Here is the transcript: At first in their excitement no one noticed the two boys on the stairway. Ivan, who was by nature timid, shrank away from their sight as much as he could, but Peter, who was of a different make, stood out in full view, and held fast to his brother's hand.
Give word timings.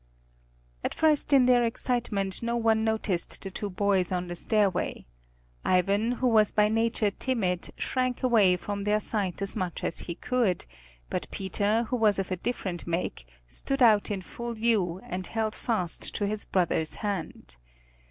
At 0.83 0.95
first 0.95 1.31
in 1.31 1.45
their 1.45 1.63
excitement 1.63 2.41
no 2.41 2.55
one 2.57 2.83
noticed 2.83 3.39
the 3.39 3.51
two 3.51 3.69
boys 3.69 4.11
on 4.11 4.29
the 4.29 4.33
stairway. 4.35 5.05
Ivan, 5.63 6.13
who 6.13 6.27
was 6.27 6.51
by 6.51 6.69
nature 6.69 7.11
timid, 7.11 7.69
shrank 7.77 8.23
away 8.23 8.57
from 8.57 8.83
their 8.83 8.99
sight 8.99 9.43
as 9.43 9.55
much 9.55 9.83
as 9.83 9.99
he 9.99 10.15
could, 10.15 10.65
but 11.11 11.29
Peter, 11.29 11.83
who 11.91 11.97
was 11.97 12.17
of 12.17 12.31
a 12.31 12.35
different 12.35 12.87
make, 12.87 13.27
stood 13.45 13.83
out 13.83 14.09
in 14.09 14.23
full 14.23 14.55
view, 14.55 14.99
and 15.03 15.27
held 15.27 15.53
fast 15.53 16.15
to 16.15 16.25
his 16.25 16.45
brother's 16.45 16.95
hand. 17.05 17.57